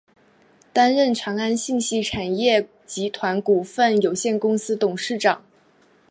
[0.73, 5.45] 担任长安信息产业集团股份有限公司董事长。